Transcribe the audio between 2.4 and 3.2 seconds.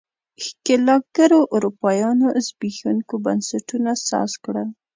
زبېښونکو